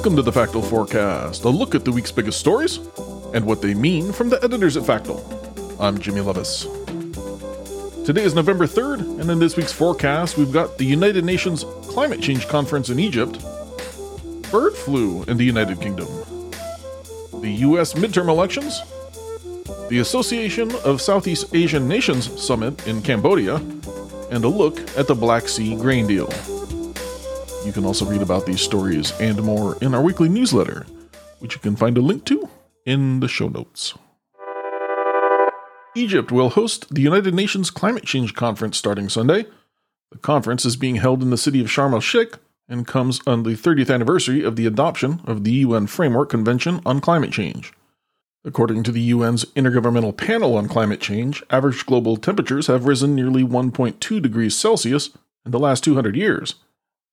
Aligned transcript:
Welcome 0.00 0.16
to 0.16 0.22
the 0.22 0.32
Factal 0.34 0.62
Forecast, 0.62 1.44
a 1.44 1.48
look 1.48 1.76
at 1.76 1.84
the 1.84 1.92
week's 1.92 2.10
biggest 2.10 2.40
stories 2.40 2.78
and 3.32 3.44
what 3.44 3.62
they 3.62 3.72
mean 3.72 4.10
from 4.12 4.30
the 4.30 4.42
editors 4.42 4.76
at 4.76 4.84
Factal. 4.84 5.24
I'm 5.78 6.00
Jimmy 6.00 6.22
Levis. 6.22 6.66
Today 8.04 8.24
is 8.24 8.34
November 8.34 8.66
3rd, 8.66 9.20
and 9.20 9.30
in 9.30 9.38
this 9.38 9.56
week's 9.56 9.72
forecast, 9.72 10.36
we've 10.36 10.50
got 10.50 10.76
the 10.78 10.84
United 10.84 11.24
Nations 11.24 11.64
Climate 11.82 12.20
Change 12.20 12.48
Conference 12.48 12.88
in 12.90 12.98
Egypt, 12.98 13.38
bird 14.50 14.74
flu 14.74 15.22
in 15.24 15.36
the 15.36 15.44
United 15.44 15.80
Kingdom, 15.80 16.08
the 17.40 17.52
U.S. 17.60 17.94
midterm 17.94 18.28
elections, 18.28 18.80
the 19.90 19.98
Association 19.98 20.72
of 20.84 21.02
Southeast 21.02 21.52
Asian 21.52 21.88
Nations 21.88 22.40
Summit 22.40 22.86
in 22.86 23.02
Cambodia, 23.02 23.56
and 24.30 24.44
a 24.44 24.48
look 24.48 24.78
at 24.96 25.08
the 25.08 25.16
Black 25.16 25.48
Sea 25.48 25.74
grain 25.74 26.06
deal. 26.06 26.32
You 27.66 27.72
can 27.72 27.84
also 27.84 28.04
read 28.04 28.22
about 28.22 28.46
these 28.46 28.60
stories 28.60 29.12
and 29.20 29.42
more 29.42 29.76
in 29.82 29.92
our 29.92 30.00
weekly 30.00 30.28
newsletter, 30.28 30.86
which 31.40 31.56
you 31.56 31.60
can 31.60 31.74
find 31.74 31.98
a 31.98 32.00
link 32.02 32.24
to 32.26 32.48
in 32.86 33.18
the 33.18 33.26
show 33.26 33.48
notes. 33.48 33.94
Egypt 35.96 36.30
will 36.30 36.50
host 36.50 36.94
the 36.94 37.02
United 37.02 37.34
Nations 37.34 37.68
Climate 37.68 38.04
Change 38.04 38.32
Conference 38.36 38.78
starting 38.78 39.08
Sunday. 39.08 39.44
The 40.12 40.18
conference 40.18 40.64
is 40.64 40.76
being 40.76 40.96
held 40.96 41.20
in 41.20 41.30
the 41.30 41.36
city 41.36 41.60
of 41.60 41.66
Sharm 41.66 41.94
el 41.94 42.00
Sheikh 42.00 42.34
and 42.68 42.86
comes 42.86 43.20
on 43.26 43.42
the 43.42 43.56
30th 43.56 43.92
anniversary 43.92 44.44
of 44.44 44.54
the 44.54 44.66
adoption 44.66 45.20
of 45.26 45.42
the 45.42 45.50
UN 45.50 45.88
Framework 45.88 46.30
Convention 46.30 46.80
on 46.86 47.00
Climate 47.00 47.32
Change. 47.32 47.72
According 48.44 48.84
to 48.84 48.92
the 48.92 49.10
UN's 49.10 49.44
Intergovernmental 49.56 50.16
Panel 50.16 50.56
on 50.56 50.66
Climate 50.66 51.00
Change, 51.00 51.42
average 51.50 51.84
global 51.84 52.16
temperatures 52.16 52.68
have 52.68 52.86
risen 52.86 53.14
nearly 53.14 53.44
1.2 53.44 54.22
degrees 54.22 54.56
Celsius 54.56 55.10
in 55.44 55.50
the 55.50 55.58
last 55.58 55.84
200 55.84 56.16
years. 56.16 56.54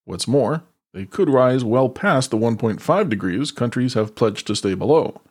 What's 0.06 0.28
more, 0.28 0.64
they 0.94 1.06
could 1.06 1.30
rise 1.30 1.66
well 1.66 1.90
past 1.90 2.32
the 2.32 2.38
1.5 2.38 3.10
degrees 3.10 3.52
countries 3.52 3.94
have 3.94 4.16
pledged 4.16 4.48
to 4.48 4.56
stay 4.56 4.74
below. 4.74 5.22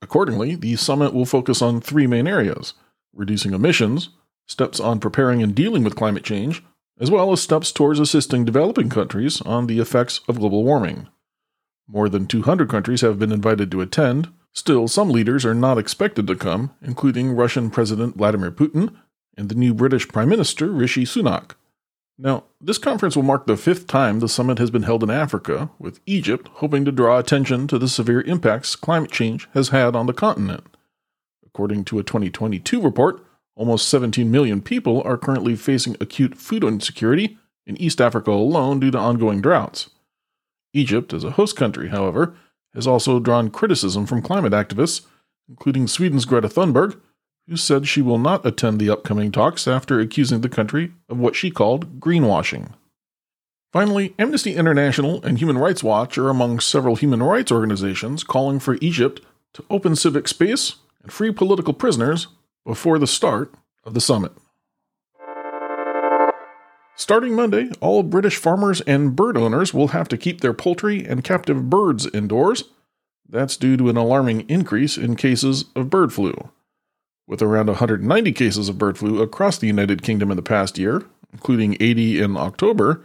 Accordingly, 0.00 0.54
the 0.54 0.76
summit 0.76 1.12
will 1.12 1.26
focus 1.26 1.60
on 1.60 1.80
three 1.80 2.06
main 2.06 2.26
areas 2.26 2.74
reducing 3.14 3.52
emissions, 3.52 4.08
steps 4.46 4.80
on 4.80 4.98
preparing 4.98 5.42
and 5.42 5.54
dealing 5.54 5.84
with 5.84 5.96
climate 5.96 6.24
change, 6.24 6.62
as 6.98 7.10
well 7.10 7.32
as 7.32 7.42
steps 7.42 7.72
towards 7.72 8.00
assisting 8.00 8.44
developing 8.44 8.88
countries 8.88 9.40
on 9.42 9.66
the 9.66 9.80
effects 9.80 10.20
of 10.28 10.38
global 10.38 10.64
warming. 10.64 11.08
More 11.86 12.08
than 12.08 12.26
200 12.26 12.70
countries 12.70 13.02
have 13.02 13.18
been 13.18 13.32
invited 13.32 13.70
to 13.70 13.80
attend. 13.80 14.28
Still, 14.54 14.86
some 14.86 15.08
leaders 15.10 15.46
are 15.46 15.54
not 15.54 15.78
expected 15.78 16.26
to 16.26 16.36
come, 16.36 16.74
including 16.82 17.32
Russian 17.32 17.70
President 17.70 18.16
Vladimir 18.16 18.50
Putin 18.50 18.94
and 19.36 19.48
the 19.48 19.54
new 19.54 19.72
British 19.72 20.08
Prime 20.08 20.28
Minister 20.28 20.70
Rishi 20.70 21.04
Sunak. 21.04 21.52
Now, 22.18 22.44
this 22.60 22.78
conference 22.78 23.16
will 23.16 23.22
mark 23.22 23.46
the 23.46 23.56
fifth 23.56 23.86
time 23.86 24.20
the 24.20 24.28
summit 24.28 24.58
has 24.58 24.70
been 24.70 24.82
held 24.82 25.02
in 25.02 25.10
Africa, 25.10 25.70
with 25.78 26.00
Egypt 26.04 26.48
hoping 26.54 26.84
to 26.84 26.92
draw 26.92 27.18
attention 27.18 27.66
to 27.68 27.78
the 27.78 27.88
severe 27.88 28.20
impacts 28.20 28.76
climate 28.76 29.10
change 29.10 29.48
has 29.54 29.70
had 29.70 29.96
on 29.96 30.06
the 30.06 30.12
continent. 30.12 30.76
According 31.44 31.84
to 31.86 31.98
a 31.98 32.04
2022 32.04 32.80
report, 32.80 33.24
almost 33.56 33.88
17 33.88 34.30
million 34.30 34.60
people 34.60 35.02
are 35.02 35.16
currently 35.16 35.56
facing 35.56 35.96
acute 36.00 36.36
food 36.36 36.62
insecurity 36.62 37.38
in 37.66 37.76
East 37.78 38.00
Africa 38.00 38.30
alone 38.30 38.80
due 38.80 38.90
to 38.90 38.98
ongoing 38.98 39.40
droughts. 39.40 39.90
Egypt, 40.74 41.12
as 41.12 41.24
a 41.24 41.32
host 41.32 41.56
country, 41.56 41.88
however, 41.88 42.34
has 42.74 42.86
also 42.86 43.20
drawn 43.20 43.50
criticism 43.50 44.06
from 44.06 44.22
climate 44.22 44.52
activists, 44.52 45.06
including 45.48 45.86
Sweden's 45.86 46.24
Greta 46.24 46.48
Thunberg, 46.48 46.98
who 47.48 47.56
said 47.56 47.86
she 47.86 48.02
will 48.02 48.18
not 48.18 48.46
attend 48.46 48.80
the 48.80 48.90
upcoming 48.90 49.32
talks 49.32 49.66
after 49.66 50.00
accusing 50.00 50.40
the 50.40 50.48
country 50.48 50.92
of 51.08 51.18
what 51.18 51.36
she 51.36 51.50
called 51.50 52.00
greenwashing. 52.00 52.72
Finally, 53.72 54.14
Amnesty 54.18 54.54
International 54.54 55.22
and 55.24 55.38
Human 55.38 55.56
Rights 55.56 55.82
Watch 55.82 56.18
are 56.18 56.28
among 56.28 56.60
several 56.60 56.94
human 56.94 57.22
rights 57.22 57.50
organizations 57.50 58.22
calling 58.22 58.60
for 58.60 58.76
Egypt 58.80 59.20
to 59.54 59.64
open 59.70 59.96
civic 59.96 60.28
space 60.28 60.76
and 61.02 61.12
free 61.12 61.32
political 61.32 61.72
prisoners 61.72 62.28
before 62.66 62.98
the 62.98 63.06
start 63.06 63.52
of 63.84 63.94
the 63.94 64.00
summit. 64.00 64.32
Starting 67.02 67.34
Monday, 67.34 67.68
all 67.80 68.04
British 68.04 68.36
farmers 68.36 68.80
and 68.82 69.16
bird 69.16 69.36
owners 69.36 69.74
will 69.74 69.88
have 69.88 70.06
to 70.06 70.16
keep 70.16 70.40
their 70.40 70.52
poultry 70.52 71.04
and 71.04 71.24
captive 71.24 71.68
birds 71.68 72.06
indoors. 72.14 72.62
That's 73.28 73.56
due 73.56 73.76
to 73.78 73.90
an 73.90 73.96
alarming 73.96 74.48
increase 74.48 74.96
in 74.96 75.16
cases 75.16 75.64
of 75.74 75.90
bird 75.90 76.12
flu. 76.12 76.32
With 77.26 77.42
around 77.42 77.66
190 77.66 78.30
cases 78.30 78.68
of 78.68 78.78
bird 78.78 78.98
flu 78.98 79.20
across 79.20 79.58
the 79.58 79.66
United 79.66 80.02
Kingdom 80.02 80.30
in 80.30 80.36
the 80.36 80.44
past 80.44 80.78
year, 80.78 81.02
including 81.32 81.76
80 81.80 82.20
in 82.20 82.36
October, 82.36 83.04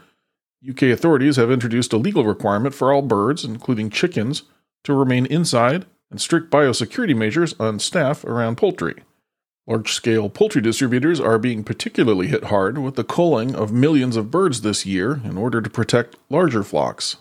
UK 0.69 0.83
authorities 0.83 1.37
have 1.37 1.49
introduced 1.49 1.91
a 1.91 1.97
legal 1.97 2.23
requirement 2.23 2.75
for 2.75 2.93
all 2.93 3.01
birds, 3.01 3.43
including 3.43 3.89
chickens, 3.89 4.43
to 4.83 4.93
remain 4.93 5.25
inside 5.25 5.87
and 6.11 6.21
strict 6.21 6.51
biosecurity 6.51 7.17
measures 7.17 7.55
on 7.59 7.79
staff 7.79 8.23
around 8.25 8.57
poultry. 8.57 8.93
Large 9.67 9.91
scale 9.91 10.29
poultry 10.29 10.61
distributors 10.61 11.19
are 11.19 11.37
being 11.37 11.63
particularly 11.63 12.27
hit 12.27 12.45
hard 12.45 12.77
with 12.77 12.95
the 12.95 13.03
culling 13.03 13.53
of 13.53 13.71
millions 13.71 14.15
of 14.15 14.31
birds 14.31 14.61
this 14.61 14.85
year 14.85 15.21
in 15.23 15.37
order 15.37 15.61
to 15.61 15.69
protect 15.69 16.15
larger 16.29 16.63
flocks 16.63 17.17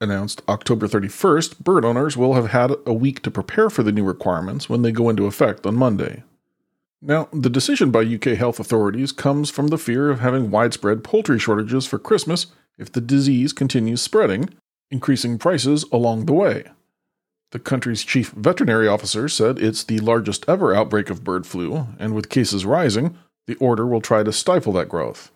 announced 0.00 0.42
October 0.48 0.86
31st, 0.86 1.60
bird 1.60 1.84
owners 1.84 2.16
will 2.16 2.34
have 2.34 2.50
had 2.50 2.72
a 2.84 2.92
week 2.92 3.22
to 3.22 3.30
prepare 3.30 3.70
for 3.70 3.82
the 3.82 3.92
new 3.92 4.04
requirements 4.04 4.68
when 4.68 4.82
they 4.82 4.92
go 4.92 5.08
into 5.08 5.26
effect 5.26 5.66
on 5.66 5.74
Monday. 5.74 6.22
Now, 7.00 7.28
the 7.32 7.50
decision 7.50 7.90
by 7.90 8.00
UK 8.00 8.36
health 8.36 8.58
authorities 8.58 9.12
comes 9.12 9.50
from 9.50 9.68
the 9.68 9.78
fear 9.78 10.10
of 10.10 10.20
having 10.20 10.50
widespread 10.50 11.04
poultry 11.04 11.38
shortages 11.38 11.86
for 11.86 11.98
Christmas 11.98 12.46
if 12.78 12.90
the 12.92 13.00
disease 13.00 13.52
continues 13.52 14.02
spreading, 14.02 14.50
increasing 14.90 15.38
prices 15.38 15.84
along 15.92 16.26
the 16.26 16.32
way. 16.32 16.64
The 17.52 17.58
country's 17.58 18.02
chief 18.02 18.30
veterinary 18.30 18.88
officer 18.88 19.28
said 19.28 19.58
it's 19.58 19.84
the 19.84 20.00
largest 20.00 20.44
ever 20.48 20.74
outbreak 20.74 21.10
of 21.10 21.24
bird 21.24 21.46
flu, 21.46 21.86
and 21.98 22.14
with 22.14 22.28
cases 22.28 22.66
rising, 22.66 23.16
the 23.46 23.54
order 23.56 23.86
will 23.86 24.00
try 24.00 24.22
to 24.22 24.32
stifle 24.32 24.72
that 24.74 24.88
growth. 24.88 25.30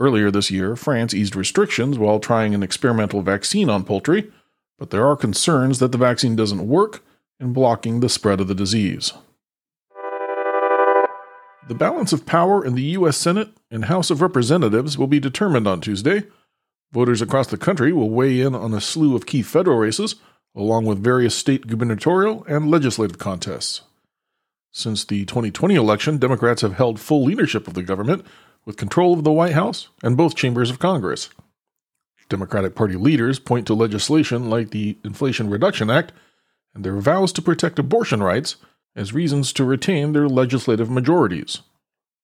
Earlier 0.00 0.30
this 0.30 0.50
year, 0.50 0.76
France 0.76 1.12
eased 1.12 1.36
restrictions 1.36 1.98
while 1.98 2.20
trying 2.20 2.54
an 2.54 2.62
experimental 2.62 3.20
vaccine 3.20 3.68
on 3.68 3.84
poultry, 3.84 4.30
but 4.78 4.90
there 4.90 5.06
are 5.06 5.16
concerns 5.16 5.80
that 5.80 5.92
the 5.92 5.98
vaccine 5.98 6.36
doesn't 6.36 6.66
work 6.66 7.02
in 7.40 7.52
blocking 7.52 8.00
the 8.00 8.08
spread 8.08 8.40
of 8.40 8.48
the 8.48 8.54
disease. 8.54 9.12
The 11.68 11.74
balance 11.74 12.14
of 12.14 12.24
power 12.24 12.64
in 12.64 12.74
the 12.74 12.82
U.S. 12.82 13.18
Senate 13.18 13.50
and 13.70 13.84
House 13.84 14.10
of 14.10 14.22
Representatives 14.22 14.96
will 14.96 15.06
be 15.06 15.20
determined 15.20 15.66
on 15.66 15.82
Tuesday. 15.82 16.22
Voters 16.92 17.20
across 17.20 17.48
the 17.48 17.58
country 17.58 17.92
will 17.92 18.08
weigh 18.08 18.40
in 18.40 18.54
on 18.54 18.72
a 18.72 18.80
slew 18.80 19.14
of 19.14 19.26
key 19.26 19.42
federal 19.42 19.76
races, 19.76 20.14
along 20.58 20.84
with 20.84 21.02
various 21.02 21.36
state 21.36 21.68
gubernatorial 21.68 22.44
and 22.48 22.70
legislative 22.70 23.16
contests. 23.16 23.82
Since 24.72 25.04
the 25.04 25.24
2020 25.24 25.76
election, 25.76 26.18
Democrats 26.18 26.62
have 26.62 26.74
held 26.74 27.00
full 27.00 27.24
leadership 27.24 27.68
of 27.68 27.74
the 27.74 27.82
government, 27.82 28.26
with 28.66 28.76
control 28.76 29.14
of 29.14 29.24
the 29.24 29.32
White 29.32 29.54
House 29.54 29.88
and 30.02 30.16
both 30.16 30.34
chambers 30.34 30.68
of 30.68 30.78
Congress. 30.78 31.30
Democratic 32.28 32.74
Party 32.74 32.96
leaders 32.96 33.38
point 33.38 33.66
to 33.66 33.72
legislation 33.72 34.50
like 34.50 34.70
the 34.70 34.98
Inflation 35.02 35.48
Reduction 35.48 35.88
Act 35.88 36.12
and 36.74 36.84
their 36.84 36.98
vows 36.98 37.32
to 37.32 37.40
protect 37.40 37.78
abortion 37.78 38.22
rights 38.22 38.56
as 38.94 39.14
reasons 39.14 39.52
to 39.54 39.64
retain 39.64 40.12
their 40.12 40.28
legislative 40.28 40.90
majorities. 40.90 41.60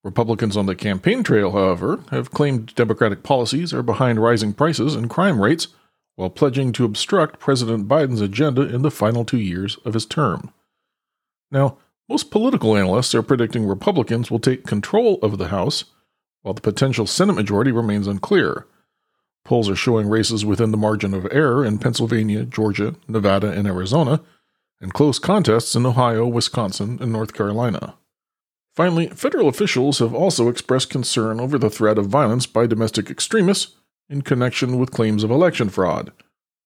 Republicans 0.02 0.56
on 0.56 0.66
the 0.66 0.74
campaign 0.74 1.22
trail, 1.22 1.52
however, 1.52 2.04
have 2.10 2.30
claimed 2.30 2.74
Democratic 2.74 3.22
policies 3.22 3.72
are 3.72 3.82
behind 3.82 4.20
rising 4.20 4.52
prices 4.52 4.94
and 4.94 5.08
crime 5.08 5.40
rates 5.40 5.68
while 6.16 6.30
pledging 6.30 6.72
to 6.72 6.84
obstruct 6.84 7.40
President 7.40 7.88
Biden's 7.88 8.20
agenda 8.20 8.62
in 8.62 8.82
the 8.82 8.90
final 8.90 9.24
two 9.24 9.38
years 9.38 9.76
of 9.84 9.94
his 9.94 10.06
term. 10.06 10.52
Now, 11.50 11.78
most 12.08 12.30
political 12.30 12.76
analysts 12.76 13.14
are 13.14 13.22
predicting 13.22 13.66
Republicans 13.66 14.30
will 14.30 14.38
take 14.38 14.66
control 14.66 15.18
of 15.22 15.38
the 15.38 15.48
House 15.48 15.84
while 16.42 16.54
the 16.54 16.60
potential 16.60 17.06
Senate 17.06 17.32
majority 17.32 17.72
remains 17.72 18.06
unclear. 18.06 18.66
Polls 19.44 19.68
are 19.68 19.76
showing 19.76 20.08
races 20.08 20.44
within 20.44 20.70
the 20.70 20.76
margin 20.76 21.14
of 21.14 21.26
error 21.30 21.64
in 21.64 21.78
Pennsylvania, 21.78 22.44
Georgia, 22.44 22.94
Nevada, 23.08 23.50
and 23.50 23.66
Arizona, 23.66 24.20
and 24.80 24.92
close 24.92 25.18
contests 25.18 25.74
in 25.74 25.86
Ohio, 25.86 26.26
Wisconsin, 26.26 26.98
and 27.00 27.10
North 27.10 27.32
Carolina. 27.32 27.94
Finally, 28.74 29.08
federal 29.08 29.48
officials 29.48 30.00
have 30.00 30.14
also 30.14 30.48
expressed 30.48 30.90
concern 30.90 31.40
over 31.40 31.58
the 31.58 31.70
threat 31.70 31.96
of 31.96 32.06
violence 32.06 32.46
by 32.46 32.66
domestic 32.66 33.08
extremists 33.08 33.76
in 34.08 34.22
connection 34.22 34.78
with 34.78 34.90
claims 34.90 35.24
of 35.24 35.30
election 35.30 35.68
fraud, 35.68 36.12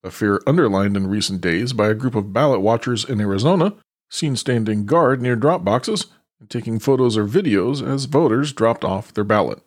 a 0.02 0.10
fear 0.10 0.40
underlined 0.46 0.96
in 0.96 1.06
recent 1.06 1.40
days 1.40 1.72
by 1.72 1.88
a 1.88 1.94
group 1.94 2.14
of 2.14 2.32
ballot 2.32 2.60
watchers 2.60 3.04
in 3.04 3.20
Arizona 3.20 3.74
seen 4.10 4.36
standing 4.36 4.86
guard 4.86 5.20
near 5.20 5.36
drop 5.36 5.64
boxes 5.64 6.06
and 6.40 6.48
taking 6.48 6.78
photos 6.78 7.16
or 7.16 7.26
videos 7.26 7.86
as 7.86 8.06
voters 8.06 8.52
dropped 8.52 8.84
off 8.84 9.12
their 9.12 9.24
ballot. 9.24 9.60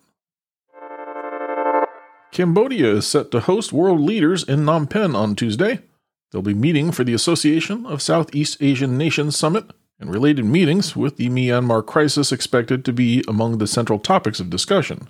Cambodia 2.31 2.95
is 2.95 3.07
set 3.07 3.29
to 3.31 3.41
host 3.41 3.73
world 3.73 3.99
leaders 3.99 4.43
in 4.43 4.61
Phnom 4.61 4.89
Penh 4.89 5.15
on 5.15 5.35
Tuesday. 5.35 5.79
They'll 6.31 6.41
be 6.41 6.53
meeting 6.53 6.91
for 6.91 7.03
the 7.03 7.13
Association 7.13 7.85
of 7.85 8.01
Southeast 8.01 8.57
Asian 8.61 8.97
Nations 8.97 9.35
Summit 9.35 9.71
and 9.99 10.09
related 10.09 10.45
meetings 10.45 10.95
with 10.95 11.17
the 11.17 11.29
Myanmar 11.29 11.85
crisis 11.85 12.31
expected 12.31 12.85
to 12.85 12.93
be 12.93 13.21
among 13.27 13.57
the 13.57 13.67
central 13.67 13.99
topics 13.99 14.39
of 14.39 14.49
discussion. 14.49 15.09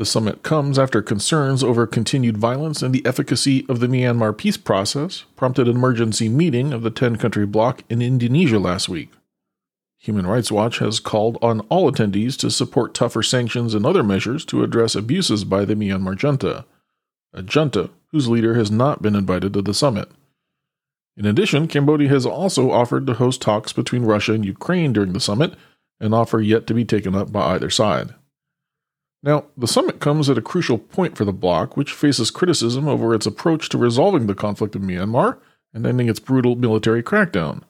The 0.00 0.06
summit 0.06 0.42
comes 0.42 0.78
after 0.78 1.02
concerns 1.02 1.62
over 1.62 1.86
continued 1.86 2.38
violence 2.38 2.80
and 2.80 2.94
the 2.94 3.04
efficacy 3.04 3.66
of 3.68 3.80
the 3.80 3.86
Myanmar 3.86 4.34
peace 4.34 4.56
process 4.56 5.26
prompted 5.36 5.68
an 5.68 5.76
emergency 5.76 6.26
meeting 6.26 6.72
of 6.72 6.80
the 6.80 6.90
10 6.90 7.16
country 7.16 7.44
bloc 7.44 7.82
in 7.90 8.00
Indonesia 8.00 8.58
last 8.58 8.88
week. 8.88 9.10
Human 9.98 10.26
Rights 10.26 10.50
Watch 10.50 10.78
has 10.78 11.00
called 11.00 11.36
on 11.42 11.60
all 11.68 11.92
attendees 11.92 12.38
to 12.38 12.50
support 12.50 12.94
tougher 12.94 13.22
sanctions 13.22 13.74
and 13.74 13.84
other 13.84 14.02
measures 14.02 14.46
to 14.46 14.62
address 14.62 14.94
abuses 14.94 15.44
by 15.44 15.66
the 15.66 15.74
Myanmar 15.74 16.16
junta, 16.16 16.64
a 17.34 17.42
junta 17.42 17.90
whose 18.10 18.26
leader 18.26 18.54
has 18.54 18.70
not 18.70 19.02
been 19.02 19.14
invited 19.14 19.52
to 19.52 19.60
the 19.60 19.74
summit. 19.74 20.10
In 21.14 21.26
addition, 21.26 21.68
Cambodia 21.68 22.08
has 22.08 22.24
also 22.24 22.70
offered 22.70 23.06
to 23.06 23.12
host 23.12 23.42
talks 23.42 23.74
between 23.74 24.06
Russia 24.06 24.32
and 24.32 24.46
Ukraine 24.46 24.94
during 24.94 25.12
the 25.12 25.20
summit, 25.20 25.52
an 26.00 26.14
offer 26.14 26.40
yet 26.40 26.66
to 26.68 26.72
be 26.72 26.86
taken 26.86 27.14
up 27.14 27.30
by 27.30 27.52
either 27.52 27.68
side. 27.68 28.14
Now, 29.22 29.44
the 29.56 29.68
summit 29.68 30.00
comes 30.00 30.30
at 30.30 30.38
a 30.38 30.42
crucial 30.42 30.78
point 30.78 31.16
for 31.16 31.24
the 31.24 31.32
bloc, 31.32 31.76
which 31.76 31.92
faces 31.92 32.30
criticism 32.30 32.88
over 32.88 33.14
its 33.14 33.26
approach 33.26 33.68
to 33.68 33.78
resolving 33.78 34.26
the 34.26 34.34
conflict 34.34 34.74
in 34.74 34.82
Myanmar 34.82 35.38
and 35.74 35.86
ending 35.86 36.08
its 36.08 36.20
brutal 36.20 36.56
military 36.56 37.02
crackdown. 37.02 37.62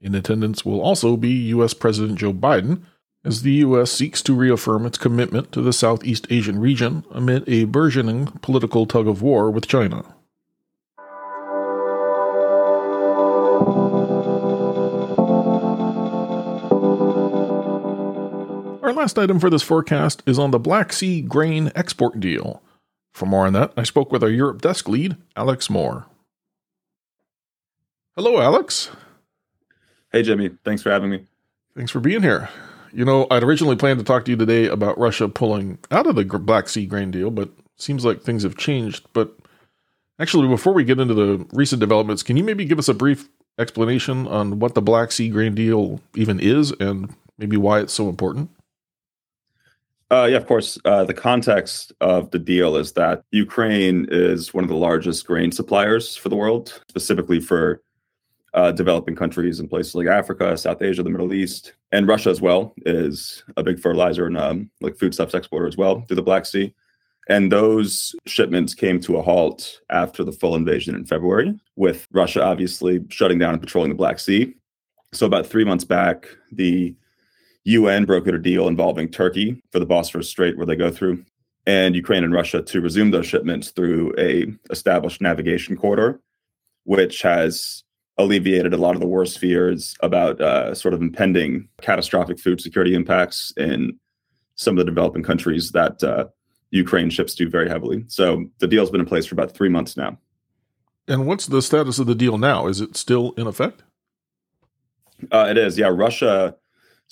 In 0.00 0.14
attendance 0.14 0.64
will 0.64 0.82
also 0.82 1.16
be 1.16 1.30
U.S. 1.30 1.72
President 1.72 2.18
Joe 2.18 2.34
Biden, 2.34 2.82
as 3.24 3.40
the 3.40 3.52
U.S. 3.52 3.90
seeks 3.90 4.20
to 4.22 4.34
reaffirm 4.34 4.84
its 4.84 4.98
commitment 4.98 5.50
to 5.52 5.62
the 5.62 5.72
Southeast 5.72 6.26
Asian 6.28 6.60
region 6.60 7.04
amid 7.10 7.48
a 7.48 7.64
burgeoning 7.64 8.26
political 8.42 8.84
tug 8.84 9.08
of 9.08 9.22
war 9.22 9.50
with 9.50 9.66
China. 9.66 10.13
Last 19.04 19.18
item 19.18 19.38
for 19.38 19.50
this 19.50 19.62
forecast 19.62 20.22
is 20.24 20.38
on 20.38 20.50
the 20.50 20.58
Black 20.58 20.90
Sea 20.90 21.20
grain 21.20 21.70
export 21.74 22.18
deal. 22.20 22.62
For 23.12 23.26
more 23.26 23.46
on 23.46 23.52
that, 23.52 23.70
I 23.76 23.82
spoke 23.82 24.10
with 24.10 24.22
our 24.22 24.30
Europe 24.30 24.62
desk 24.62 24.88
lead, 24.88 25.18
Alex 25.36 25.68
Moore. 25.68 26.06
Hello, 28.16 28.40
Alex. 28.40 28.90
Hey, 30.10 30.22
Jimmy. 30.22 30.52
Thanks 30.64 30.80
for 30.80 30.90
having 30.90 31.10
me. 31.10 31.26
Thanks 31.76 31.90
for 31.90 32.00
being 32.00 32.22
here. 32.22 32.48
You 32.94 33.04
know, 33.04 33.26
I'd 33.30 33.42
originally 33.42 33.76
planned 33.76 33.98
to 33.98 34.06
talk 34.06 34.24
to 34.24 34.30
you 34.30 34.38
today 34.38 34.68
about 34.68 34.96
Russia 34.96 35.28
pulling 35.28 35.76
out 35.90 36.06
of 36.06 36.16
the 36.16 36.24
Black 36.24 36.70
Sea 36.70 36.86
grain 36.86 37.10
deal, 37.10 37.30
but 37.30 37.50
seems 37.76 38.06
like 38.06 38.22
things 38.22 38.42
have 38.42 38.56
changed. 38.56 39.04
But 39.12 39.36
actually, 40.18 40.48
before 40.48 40.72
we 40.72 40.82
get 40.82 40.98
into 40.98 41.12
the 41.12 41.46
recent 41.52 41.80
developments, 41.80 42.22
can 42.22 42.38
you 42.38 42.42
maybe 42.42 42.64
give 42.64 42.78
us 42.78 42.88
a 42.88 42.94
brief 42.94 43.28
explanation 43.58 44.26
on 44.26 44.60
what 44.60 44.74
the 44.74 44.80
Black 44.80 45.12
Sea 45.12 45.28
grain 45.28 45.54
deal 45.54 46.00
even 46.14 46.40
is 46.40 46.72
and 46.80 47.14
maybe 47.36 47.58
why 47.58 47.80
it's 47.80 47.92
so 47.92 48.08
important? 48.08 48.48
Uh, 50.14 50.26
yeah, 50.26 50.36
of 50.36 50.46
course. 50.46 50.78
Uh, 50.84 51.02
the 51.02 51.12
context 51.12 51.92
of 52.00 52.30
the 52.30 52.38
deal 52.38 52.76
is 52.76 52.92
that 52.92 53.24
Ukraine 53.32 54.06
is 54.12 54.54
one 54.54 54.62
of 54.62 54.70
the 54.70 54.76
largest 54.76 55.26
grain 55.26 55.50
suppliers 55.50 56.14
for 56.14 56.28
the 56.28 56.36
world, 56.36 56.80
specifically 56.88 57.40
for 57.40 57.82
uh, 58.52 58.70
developing 58.70 59.16
countries 59.16 59.58
in 59.58 59.66
places 59.66 59.96
like 59.96 60.06
Africa, 60.06 60.56
South 60.56 60.82
Asia, 60.82 61.02
the 61.02 61.10
Middle 61.10 61.34
East, 61.34 61.72
and 61.90 62.06
Russia 62.06 62.30
as 62.30 62.40
well 62.40 62.76
is 62.86 63.42
a 63.56 63.64
big 63.64 63.80
fertilizer 63.80 64.28
and 64.28 64.38
um, 64.38 64.70
like 64.80 64.96
foodstuffs 64.96 65.34
exporter 65.34 65.66
as 65.66 65.76
well 65.76 66.02
through 66.02 66.14
the 66.14 66.22
Black 66.22 66.46
Sea. 66.46 66.72
And 67.28 67.50
those 67.50 68.14
shipments 68.24 68.72
came 68.72 69.00
to 69.00 69.16
a 69.16 69.22
halt 69.22 69.80
after 69.90 70.22
the 70.22 70.30
full 70.30 70.54
invasion 70.54 70.94
in 70.94 71.06
February, 71.06 71.58
with 71.74 72.06
Russia 72.12 72.40
obviously 72.40 73.00
shutting 73.08 73.40
down 73.40 73.54
and 73.54 73.60
patrolling 73.60 73.90
the 73.90 73.96
Black 73.96 74.20
Sea. 74.20 74.54
So, 75.12 75.26
about 75.26 75.46
three 75.46 75.64
months 75.64 75.84
back, 75.84 76.28
the 76.52 76.94
UN 77.64 78.06
brokered 78.06 78.34
a 78.34 78.38
deal 78.38 78.68
involving 78.68 79.08
Turkey 79.08 79.62
for 79.72 79.78
the 79.78 79.86
Bosphorus 79.86 80.28
Strait 80.28 80.56
where 80.56 80.66
they 80.66 80.76
go 80.76 80.90
through, 80.90 81.24
and 81.66 81.96
Ukraine 81.96 82.24
and 82.24 82.32
Russia 82.32 82.62
to 82.62 82.80
resume 82.80 83.10
those 83.10 83.26
shipments 83.26 83.70
through 83.70 84.14
a 84.18 84.46
established 84.70 85.20
navigation 85.20 85.76
corridor, 85.76 86.20
which 86.84 87.22
has 87.22 87.82
alleviated 88.18 88.72
a 88.72 88.76
lot 88.76 88.94
of 88.94 89.00
the 89.00 89.06
worst 89.06 89.38
fears 89.38 89.96
about 90.00 90.40
uh, 90.40 90.74
sort 90.74 90.94
of 90.94 91.00
impending 91.00 91.68
catastrophic 91.80 92.38
food 92.38 92.60
security 92.60 92.94
impacts 92.94 93.52
in 93.56 93.98
some 94.56 94.78
of 94.78 94.84
the 94.84 94.90
developing 94.90 95.22
countries 95.22 95.72
that 95.72 96.02
uh, 96.04 96.26
Ukraine 96.70 97.10
ships 97.10 97.34
to 97.34 97.48
very 97.48 97.68
heavily. 97.68 98.04
So 98.08 98.44
the 98.58 98.68
deal's 98.68 98.90
been 98.90 99.00
in 99.00 99.06
place 99.06 99.26
for 99.26 99.34
about 99.34 99.52
three 99.52 99.68
months 99.68 99.96
now. 99.96 100.18
And 101.08 101.26
what's 101.26 101.46
the 101.46 101.60
status 101.60 101.98
of 101.98 102.06
the 102.06 102.14
deal 102.14 102.38
now? 102.38 102.66
Is 102.66 102.80
it 102.80 102.96
still 102.96 103.32
in 103.36 103.46
effect? 103.46 103.82
Uh, 105.32 105.46
it 105.50 105.58
is. 105.58 105.78
Yeah, 105.78 105.88
Russia 105.88 106.56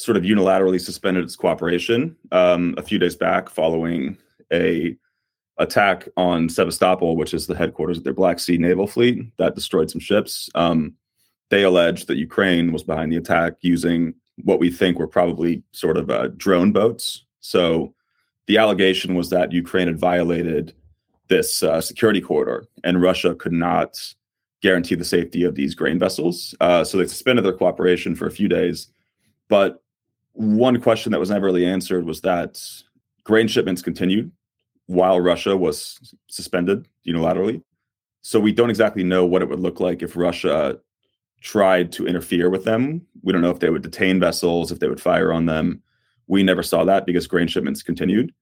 sort 0.03 0.17
of 0.17 0.25
unilaterally 0.25 0.81
suspended 0.81 1.25
its 1.25 1.37
cooperation 1.37 2.17
um, 2.33 2.75
a 2.77 2.83
few 2.83 2.99
days 2.99 3.17
back 3.17 3.49
following 3.49 4.19
a 4.53 4.97
attack 5.59 6.09
on 6.17 6.49
Sevastopol, 6.49 7.17
which 7.17 7.35
is 7.35 7.47
the 7.47 7.55
headquarters 7.55 7.99
of 7.99 8.05
their 8.05 8.13
Black 8.13 8.39
Sea 8.39 8.59
naval 8.59 8.87
fleet 8.87 9.37
that 9.37 9.55
destroyed 9.55 9.91
some 9.91 10.01
ships. 10.01 10.51
Um, 10.55 10.95
they 11.51 11.63
alleged 11.63 12.09
that 12.09 12.17
Ukraine 12.17 12.73
was 12.73 12.83
behind 12.83 13.13
the 13.13 13.17
attack 13.17 13.55
using 13.61 14.15
what 14.45 14.59
we 14.59 14.71
think 14.71 14.99
were 14.99 15.07
probably 15.07 15.63
sort 15.73 15.99
of 15.99 16.11
uh, 16.11 16.29
drone 16.37 16.73
boats. 16.73 17.25
So 17.41 17.95
the 18.47 18.59
allegation 18.59 19.15
was 19.15 19.31
that 19.31 19.53
Ukraine 19.53 19.89
had 19.89 19.99
violated 19.99 20.75
this 21.29 21.63
uh, 21.63 21.81
security 21.81 22.21
corridor, 22.21 22.67
and 22.85 23.03
Russia 23.03 23.35
could 23.35 23.53
not 23.53 23.99
guarantee 24.63 24.95
the 24.95 25.05
safety 25.05 25.45
of 25.45 25.55
these 25.55 25.75
grain 25.75 25.99
vessels. 25.99 26.55
Uh, 26.61 26.85
so 26.85 26.97
they 26.97 27.07
suspended 27.07 27.45
their 27.45 27.53
cooperation 27.53 28.15
for 28.15 28.27
a 28.27 28.31
few 28.31 28.49
days. 28.49 28.89
But 29.49 29.82
one 30.33 30.81
question 30.81 31.13
that 31.13 31.21
was 31.21 31.31
never 31.31 31.47
really 31.47 31.67
answered 31.67 32.05
was 32.05 32.21
that 32.23 32.61
grain 33.25 33.49
shipments 33.49 33.83
continued 33.83 34.31
while 34.87 35.21
Russia 35.21 35.57
was 35.57 36.15
suspended 36.29 36.87
unilaterally. 37.07 37.63
So 38.23 38.39
we 38.39 38.53
don't 38.53 38.71
exactly 38.71 39.05
know 39.05 39.27
what 39.27 39.43
it 39.43 39.49
would 39.49 39.61
look 39.61 39.81
like 39.81 40.03
if 40.03 40.17
Russia 40.17 40.79
tried 41.41 41.91
to 41.93 42.07
interfere 42.07 42.49
with 42.49 42.65
them. 42.65 43.05
We 43.23 43.33
don't 43.33 43.43
know 43.43 43.51
if 43.51 43.59
they 43.59 43.71
would 43.71 43.83
detain 43.83 44.21
vessels, 44.21 44.71
if 44.71 44.79
they 44.79 44.89
would 44.89 45.01
fire 45.01 45.33
on 45.33 45.47
them. 45.47 45.83
We 46.29 46.43
never 46.43 46.63
saw 46.63 46.85
that 46.85 47.05
because 47.05 47.27
grain 47.27 47.49
shipments 47.49 47.83
continued. 47.83 48.33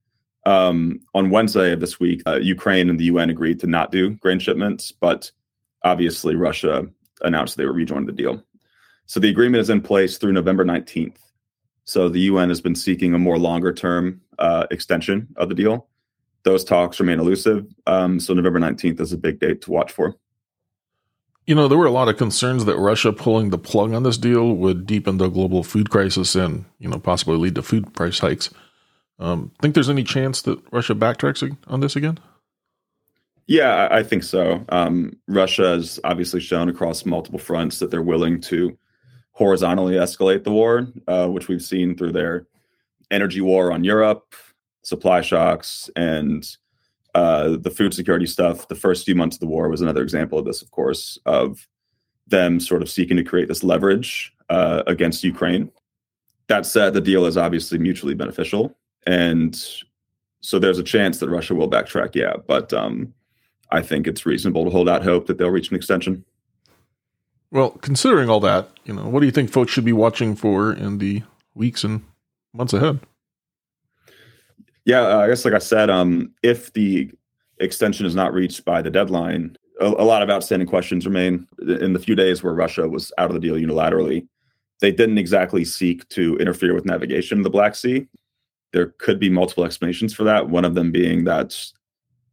Um, 0.46 1.00
on 1.14 1.30
Wednesday 1.30 1.72
of 1.72 1.80
this 1.80 1.98
week, 1.98 2.22
uh, 2.26 2.36
Ukraine 2.36 2.90
and 2.90 3.00
the 3.00 3.04
UN 3.04 3.30
agreed 3.30 3.60
to 3.60 3.66
not 3.66 3.90
do 3.90 4.10
grain 4.16 4.38
shipments, 4.38 4.92
but 4.92 5.30
obviously 5.82 6.34
Russia 6.34 6.86
announced 7.22 7.56
they 7.56 7.66
were 7.66 7.72
rejoining 7.72 8.06
the 8.06 8.12
deal. 8.12 8.42
So 9.06 9.18
the 9.18 9.30
agreement 9.30 9.60
is 9.60 9.70
in 9.70 9.80
place 9.80 10.18
through 10.18 10.32
November 10.32 10.64
19th. 10.64 11.16
So 11.84 12.08
the 12.08 12.20
UN 12.20 12.48
has 12.48 12.60
been 12.60 12.74
seeking 12.74 13.14
a 13.14 13.18
more 13.18 13.38
longer 13.38 13.72
term 13.72 14.20
uh, 14.38 14.66
extension 14.70 15.28
of 15.36 15.48
the 15.48 15.54
deal. 15.54 15.86
Those 16.42 16.64
talks 16.64 17.00
remain 17.00 17.20
elusive. 17.20 17.66
Um, 17.86 18.18
so 18.18 18.32
November 18.32 18.60
19th 18.60 19.00
is 19.00 19.12
a 19.12 19.18
big 19.18 19.40
date 19.40 19.60
to 19.62 19.70
watch 19.70 19.92
for. 19.92 20.14
You 21.46 21.54
know, 21.54 21.68
there 21.68 21.78
were 21.78 21.86
a 21.86 21.90
lot 21.90 22.08
of 22.08 22.16
concerns 22.16 22.64
that 22.66 22.76
Russia 22.76 23.12
pulling 23.12 23.50
the 23.50 23.58
plug 23.58 23.92
on 23.92 24.04
this 24.04 24.18
deal 24.18 24.54
would 24.54 24.86
deepen 24.86 25.18
the 25.18 25.28
global 25.28 25.64
food 25.64 25.90
crisis 25.90 26.34
and, 26.34 26.64
you 26.78 26.88
know, 26.88 26.98
possibly 26.98 27.36
lead 27.36 27.56
to 27.56 27.62
food 27.62 27.92
price 27.92 28.20
hikes. 28.20 28.50
Um, 29.18 29.52
think 29.60 29.74
there's 29.74 29.90
any 29.90 30.04
chance 30.04 30.42
that 30.42 30.60
Russia 30.72 30.94
backtracks 30.94 31.56
on 31.66 31.80
this 31.80 31.96
again? 31.96 32.18
Yeah, 33.46 33.88
I 33.90 34.02
think 34.02 34.22
so. 34.22 34.64
Um, 34.68 35.16
Russia 35.26 35.70
has 35.70 35.98
obviously 36.04 36.40
shown 36.40 36.68
across 36.68 37.04
multiple 37.04 37.38
fronts 37.38 37.80
that 37.80 37.90
they're 37.90 38.00
willing 38.00 38.40
to 38.42 38.78
horizontally 39.40 39.94
escalate 39.94 40.44
the 40.44 40.50
war, 40.50 40.86
uh, 41.08 41.26
which 41.26 41.48
we've 41.48 41.62
seen 41.62 41.96
through 41.96 42.12
their 42.12 42.46
energy 43.10 43.40
war 43.40 43.72
on 43.72 43.82
Europe, 43.82 44.34
supply 44.82 45.22
shocks, 45.22 45.88
and 45.96 46.58
uh, 47.14 47.56
the 47.58 47.70
food 47.70 47.94
security 47.94 48.26
stuff. 48.26 48.68
The 48.68 48.74
first 48.74 49.06
few 49.06 49.14
months 49.14 49.36
of 49.36 49.40
the 49.40 49.46
war 49.46 49.70
was 49.70 49.80
another 49.80 50.02
example 50.02 50.38
of 50.38 50.44
this, 50.44 50.60
of 50.60 50.70
course, 50.72 51.18
of 51.24 51.66
them 52.26 52.60
sort 52.60 52.82
of 52.82 52.90
seeking 52.90 53.16
to 53.16 53.24
create 53.24 53.48
this 53.48 53.64
leverage 53.64 54.30
uh, 54.50 54.82
against 54.86 55.24
Ukraine. 55.24 55.70
That 56.48 56.66
said, 56.66 56.92
the 56.92 57.00
deal 57.00 57.24
is 57.24 57.38
obviously 57.38 57.78
mutually 57.78 58.14
beneficial, 58.14 58.76
and 59.06 59.58
so 60.42 60.58
there's 60.58 60.78
a 60.78 60.82
chance 60.82 61.18
that 61.18 61.30
Russia 61.30 61.54
will 61.54 61.70
backtrack. 61.70 62.14
Yeah, 62.14 62.34
but 62.46 62.74
um, 62.74 63.14
I 63.70 63.80
think 63.80 64.06
it's 64.06 64.26
reasonable 64.26 64.64
to 64.66 64.70
hold 64.70 64.86
out 64.86 65.02
hope 65.02 65.28
that 65.28 65.38
they'll 65.38 65.48
reach 65.48 65.70
an 65.70 65.76
extension. 65.76 66.26
Well, 67.52 67.70
considering 67.82 68.28
all 68.30 68.40
that, 68.40 68.70
you 68.84 68.94
know, 68.94 69.08
what 69.08 69.20
do 69.20 69.26
you 69.26 69.32
think 69.32 69.50
folks 69.50 69.72
should 69.72 69.84
be 69.84 69.92
watching 69.92 70.36
for 70.36 70.72
in 70.72 70.98
the 70.98 71.22
weeks 71.54 71.82
and 71.82 72.02
months 72.52 72.72
ahead? 72.72 73.00
Yeah, 74.84 75.02
uh, 75.02 75.18
I 75.18 75.28
guess 75.28 75.44
like 75.44 75.54
I 75.54 75.58
said, 75.58 75.90
um, 75.90 76.32
if 76.42 76.72
the 76.72 77.10
extension 77.58 78.06
is 78.06 78.14
not 78.14 78.32
reached 78.32 78.64
by 78.64 78.82
the 78.82 78.90
deadline, 78.90 79.56
a, 79.80 79.86
a, 79.86 80.04
lot 80.04 80.22
of 80.22 80.30
outstanding 80.30 80.68
questions 80.68 81.06
remain. 81.06 81.46
In 81.60 81.92
the 81.92 81.98
few 81.98 82.14
days 82.14 82.42
where 82.42 82.54
Russia 82.54 82.88
was 82.88 83.12
out 83.18 83.30
of 83.30 83.34
the 83.34 83.40
deal 83.40 83.56
unilaterally, 83.56 84.26
they 84.80 84.90
didn't 84.90 85.18
exactly 85.18 85.64
seek 85.64 86.08
to 86.10 86.36
interfere 86.38 86.74
with 86.74 86.86
navigation 86.86 87.38
in 87.38 87.42
the 87.42 87.50
Black 87.50 87.74
Sea. 87.74 88.06
There 88.72 88.94
could 88.98 89.18
be 89.18 89.28
multiple 89.28 89.64
explanations 89.64 90.14
for 90.14 90.24
that. 90.24 90.48
One 90.48 90.64
of 90.64 90.74
them 90.74 90.92
being 90.92 91.24
that 91.24 91.56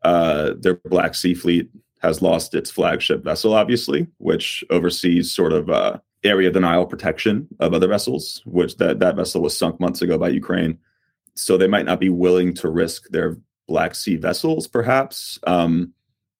uh, 0.04 0.54
their 0.60 0.76
Black 0.86 1.16
Sea 1.16 1.34
fleet 1.34 1.70
has 2.00 2.22
lost 2.22 2.54
its 2.54 2.70
flagship 2.70 3.24
vessel, 3.24 3.54
obviously, 3.54 4.08
which 4.18 4.64
oversees 4.70 5.32
sort 5.32 5.54
of 5.54 5.70
uh, 5.70 5.98
area 6.24 6.52
denial 6.52 6.86
protection 6.86 7.48
of 7.60 7.74
other 7.74 7.88
vessels, 7.88 8.42
which 8.46 8.78
that, 8.78 9.00
that 9.00 9.16
vessel 9.16 9.42
was 9.42 9.58
sunk 9.58 9.80
months 9.80 10.02
ago 10.02 10.18
by 10.18 10.30
Ukraine. 10.30 10.78
So 11.36 11.58
they 11.58 11.68
might 11.68 11.86
not 11.86 12.00
be 12.00 12.10
willing 12.10 12.54
to 12.56 12.70
risk 12.70 13.10
their 13.10 13.38
Black 13.68 13.96
Sea 13.96 14.16
vessels, 14.16 14.68
perhaps. 14.68 15.40
Um, 15.46 15.94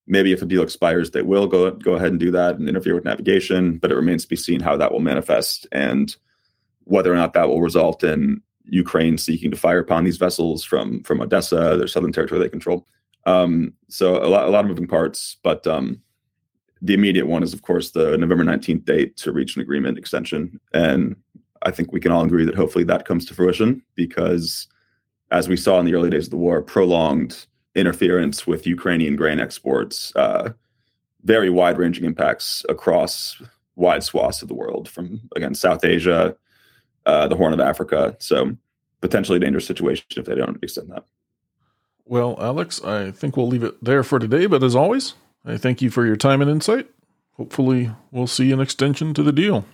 maybe 0.08 0.32
if 0.32 0.42
a 0.42 0.46
deal 0.46 0.64
expires, 0.64 1.12
they 1.12 1.22
will 1.22 1.48
go 1.48 1.72
go 1.72 1.94
ahead 1.96 2.12
and 2.12 2.20
do 2.20 2.32
that 2.32 2.56
and 2.56 2.68
interfere 2.68 2.96
with 2.96 3.06
navigation. 3.06 3.78
But 3.78 3.92
it 3.92 3.96
remains 3.96 4.24
to 4.24 4.30
be 4.30 4.36
seen 4.36 4.60
how 4.60 4.78
that 4.78 4.92
will 4.92 5.00
manifest 5.00 5.68
and 5.72 6.16
whether 6.86 7.12
or 7.12 7.18
not 7.18 7.34
that 7.34 7.50
will 7.50 7.62
result 7.62 8.04
in 8.04 8.42
Ukraine 8.64 9.18
seeking 9.18 9.52
to 9.52 9.58
fire 9.58 9.80
upon 9.80 10.04
these 10.04 10.18
vessels 10.18 10.64
from 10.64 11.04
from 11.04 11.22
Odessa, 11.22 11.76
their 11.78 11.88
southern 11.88 12.12
territory 12.12 12.40
they 12.40 12.50
control. 12.50 12.88
Um, 13.28 13.74
so 13.90 14.06
a 14.24 14.30
lot 14.34 14.48
a 14.48 14.50
lot 14.50 14.64
of 14.64 14.70
moving 14.70 14.88
parts, 14.88 15.38
but 15.44 15.68
um, 15.68 16.02
the 16.82 16.94
immediate 16.94 17.28
one 17.28 17.44
is 17.44 17.54
of 17.54 17.62
course 17.62 17.92
the 17.92 18.18
November 18.18 18.46
nineteenth 18.46 18.86
date 18.86 19.18
to 19.18 19.32
reach 19.32 19.56
an 19.56 19.62
agreement 19.62 19.98
extension, 19.98 20.60
and 20.74 21.16
I 21.64 21.72
think 21.72 21.92
we 21.92 22.00
can 22.00 22.12
all 22.14 22.24
agree 22.24 22.46
that 22.46 22.56
hopefully 22.56 22.86
that 22.86 23.06
comes 23.06 23.26
to 23.26 23.34
fruition 23.34 23.84
because, 23.96 24.68
as 25.30 25.50
we 25.50 25.58
saw 25.58 25.80
in 25.80 25.86
the 25.86 25.94
early 25.94 26.10
days 26.10 26.28
of 26.28 26.32
the 26.32 26.38
war, 26.38 26.62
prolonged 26.62 27.46
interference 27.76 28.48
with 28.48 28.66
Ukrainian 28.66 29.16
grain 29.16 29.40
exports, 29.40 30.16
uh, 30.16 30.50
very 31.24 31.50
wide 31.50 31.78
ranging 31.78 32.06
impacts 32.06 32.66
across 32.70 33.42
wide 33.76 34.04
swaths 34.04 34.42
of 34.42 34.48
the 34.48 34.60
world, 34.64 34.88
from 34.88 35.20
again 35.36 35.54
South 35.54 35.84
Asia, 35.84 36.36
uh, 37.06 37.28
the 37.28 37.36
Horn 37.36 37.54
of 37.54 37.60
Africa. 37.60 38.16
So 38.20 38.56
potentially 39.02 39.40
dangerous 39.40 39.68
situation 39.68 40.06
if 40.16 40.26
they 40.26 40.36
don't 40.36 40.64
extend 40.64 40.90
that. 40.92 41.04
Well, 42.08 42.38
Alex, 42.40 42.82
I 42.84 43.12
think 43.12 43.36
we'll 43.36 43.48
leave 43.48 43.64
it 43.64 43.84
there 43.84 44.04
for 44.04 44.20
today. 44.20 44.46
But 44.46 44.64
as 44.64 44.76
always, 44.76 45.16
I 45.46 45.58
thank 45.58 45.82
you 45.82 45.90
for 45.90 46.06
your 46.06 46.16
time 46.16 46.42
and 46.42 46.50
insight. 46.50 46.90
Hopefully, 47.34 47.92
we'll 48.12 48.28
see 48.28 48.52
an 48.52 48.60
extension 48.60 49.14
to 49.14 49.24
the 49.24 49.32
deal. 49.32 49.66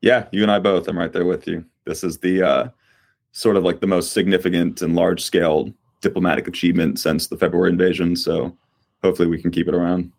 Yeah, 0.00 0.26
you 0.32 0.42
and 0.42 0.50
I 0.50 0.58
both. 0.58 0.86
I'm 0.88 0.98
right 0.98 1.12
there 1.12 1.24
with 1.24 1.46
you. 1.46 1.64
This 1.84 2.04
is 2.04 2.18
the 2.18 2.42
uh, 2.42 2.68
sort 3.32 3.56
of 3.56 3.64
like 3.64 3.80
the 3.80 3.86
most 3.86 4.12
significant 4.12 4.82
and 4.82 4.94
large 4.94 5.22
scale 5.22 5.72
diplomatic 6.00 6.46
achievement 6.46 6.98
since 6.98 7.26
the 7.26 7.36
February 7.36 7.70
invasion. 7.70 8.14
So 8.14 8.56
hopefully 9.02 9.28
we 9.28 9.40
can 9.40 9.50
keep 9.50 9.68
it 9.68 9.74
around. 9.74 10.12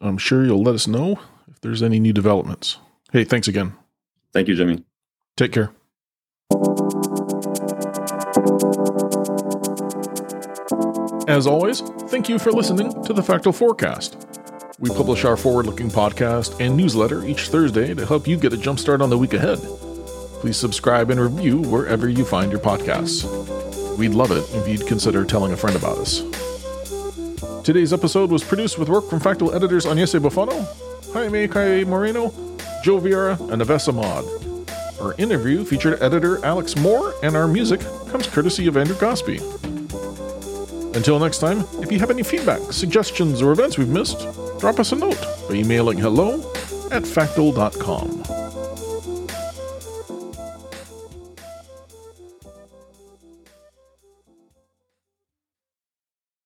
I'm 0.00 0.18
sure 0.18 0.44
you'll 0.44 0.62
let 0.62 0.74
us 0.74 0.86
know 0.86 1.18
if 1.50 1.60
there's 1.60 1.82
any 1.82 1.98
new 1.98 2.12
developments. 2.12 2.78
Hey, 3.12 3.24
thanks 3.24 3.48
again. 3.48 3.72
Thank 4.32 4.48
you, 4.48 4.54
Jimmy. 4.54 4.84
Take 5.36 5.52
care. 5.52 5.70
As 11.28 11.46
always, 11.46 11.82
thank 12.08 12.30
you 12.30 12.38
for 12.38 12.50
listening 12.50 13.04
to 13.04 13.12
the 13.12 13.22
Factal 13.22 13.52
Forecast. 13.52 14.16
We 14.78 14.88
publish 14.88 15.26
our 15.26 15.36
forward 15.36 15.66
looking 15.66 15.90
podcast 15.90 16.58
and 16.58 16.74
newsletter 16.74 17.22
each 17.26 17.50
Thursday 17.50 17.92
to 17.92 18.06
help 18.06 18.26
you 18.26 18.38
get 18.38 18.54
a 18.54 18.56
jumpstart 18.56 19.02
on 19.02 19.10
the 19.10 19.18
week 19.18 19.34
ahead. 19.34 19.58
Please 20.40 20.56
subscribe 20.56 21.10
and 21.10 21.20
review 21.20 21.58
wherever 21.58 22.08
you 22.08 22.24
find 22.24 22.50
your 22.50 22.62
podcasts. 22.62 23.26
We'd 23.98 24.14
love 24.14 24.30
it 24.30 24.42
if 24.54 24.66
you'd 24.66 24.86
consider 24.86 25.22
telling 25.22 25.52
a 25.52 25.56
friend 25.58 25.76
about 25.76 25.98
us. 25.98 26.22
Today's 27.62 27.92
episode 27.92 28.30
was 28.30 28.42
produced 28.42 28.78
with 28.78 28.88
work 28.88 29.10
from 29.10 29.20
Factal 29.20 29.54
editors 29.54 29.84
Agnese 29.84 30.18
Boffano, 30.18 30.66
Jaime 31.12 31.46
Kai 31.46 31.84
Moreno, 31.84 32.30
Joe 32.82 32.98
Vieira, 32.98 33.38
and 33.52 33.60
Avessa 33.60 33.92
Mod. 33.92 34.24
Our 34.98 35.14
interview 35.18 35.66
featured 35.66 36.02
editor 36.02 36.42
Alex 36.42 36.74
Moore, 36.74 37.12
and 37.22 37.36
our 37.36 37.46
music 37.46 37.80
comes 38.08 38.26
courtesy 38.26 38.66
of 38.66 38.78
Andrew 38.78 38.96
Gosby. 38.96 39.40
Until 40.98 41.20
next 41.20 41.38
time, 41.38 41.60
if 41.80 41.92
you 41.92 42.00
have 42.00 42.10
any 42.10 42.24
feedback, 42.24 42.60
suggestions, 42.72 43.40
or 43.40 43.52
events 43.52 43.78
we've 43.78 43.88
missed, 43.88 44.26
drop 44.58 44.80
us 44.80 44.90
a 44.90 44.96
note 44.96 45.20
by 45.48 45.54
emailing 45.54 45.96
hello 45.96 46.40
at 46.90 47.06
factal.com. 47.06 48.37